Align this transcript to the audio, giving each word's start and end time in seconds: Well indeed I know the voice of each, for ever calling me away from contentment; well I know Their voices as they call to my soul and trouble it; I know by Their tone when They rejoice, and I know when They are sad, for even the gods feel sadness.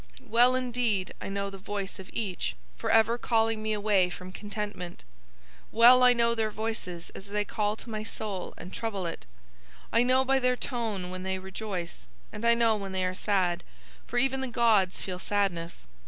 Well 0.27 0.55
indeed 0.55 1.13
I 1.21 1.29
know 1.29 1.51
the 1.51 1.59
voice 1.59 1.99
of 1.99 2.09
each, 2.11 2.55
for 2.75 2.89
ever 2.89 3.19
calling 3.19 3.61
me 3.61 3.71
away 3.71 4.09
from 4.09 4.31
contentment; 4.31 5.03
well 5.71 6.01
I 6.01 6.11
know 6.11 6.33
Their 6.33 6.49
voices 6.49 7.11
as 7.11 7.27
they 7.27 7.45
call 7.45 7.75
to 7.75 7.89
my 7.91 8.01
soul 8.01 8.55
and 8.57 8.73
trouble 8.73 9.05
it; 9.05 9.27
I 9.93 10.01
know 10.01 10.25
by 10.25 10.39
Their 10.39 10.57
tone 10.57 11.11
when 11.11 11.21
They 11.21 11.37
rejoice, 11.37 12.07
and 12.33 12.43
I 12.45 12.55
know 12.55 12.75
when 12.77 12.93
They 12.93 13.05
are 13.05 13.13
sad, 13.13 13.63
for 14.07 14.17
even 14.17 14.41
the 14.41 14.47
gods 14.47 14.99
feel 14.99 15.19
sadness. 15.19 15.85